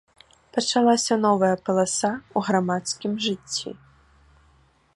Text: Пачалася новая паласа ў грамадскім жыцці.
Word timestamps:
Пачалася 0.55 1.17
новая 1.25 1.51
паласа 1.67 2.11
ў 2.37 2.39
грамадскім 2.47 3.13
жыцці. 3.27 3.69